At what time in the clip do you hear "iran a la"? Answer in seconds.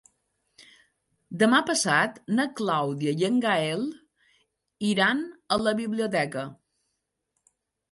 4.93-5.77